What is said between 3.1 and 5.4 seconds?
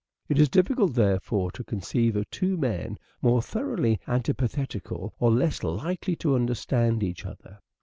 more thoroughly antipathetical or